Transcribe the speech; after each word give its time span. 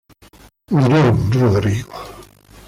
Miró, 0.71 1.15
Rodrigo. 1.29 1.93